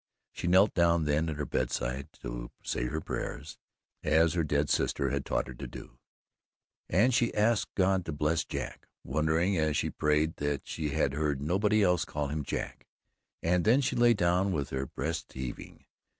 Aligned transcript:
She 0.31 0.47
knelt 0.47 0.73
down 0.73 1.05
then 1.05 1.29
at 1.29 1.35
her 1.35 1.45
bedside 1.45 2.11
to 2.23 2.49
say 2.63 2.85
her 2.85 2.99
prayers 3.01 3.59
as 4.01 4.33
her 4.33 4.43
dead 4.43 4.67
sister 4.67 5.11
had 5.11 5.23
taught 5.25 5.45
her 5.45 5.53
to 5.53 5.67
do 5.67 5.99
and 6.89 7.13
she 7.13 7.31
asked 7.35 7.75
God 7.75 8.03
to 8.05 8.11
bless 8.11 8.43
Jack 8.43 8.87
wondering 9.03 9.57
as 9.59 9.77
she 9.77 9.91
prayed 9.91 10.37
that 10.37 10.65
she 10.65 10.89
had 10.89 11.13
heard 11.13 11.39
nobody 11.39 11.83
else 11.83 12.03
call 12.03 12.29
him 12.29 12.41
Jack 12.41 12.87
and 13.43 13.63
then 13.63 13.79
she 13.79 13.95
lay 13.95 14.15
down 14.15 14.51
with 14.51 14.71
her 14.71 14.87
breast 14.87 15.33
heaving. 15.33 15.85